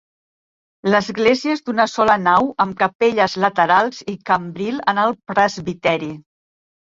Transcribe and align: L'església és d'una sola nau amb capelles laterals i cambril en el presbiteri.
L'església 0.93 1.57
és 1.57 1.61
d'una 1.69 1.85
sola 1.95 2.15
nau 2.21 2.47
amb 2.65 2.79
capelles 2.79 3.37
laterals 3.45 4.01
i 4.15 4.15
cambril 4.31 4.83
en 4.95 5.03
el 5.05 5.13
presbiteri. 5.33 6.11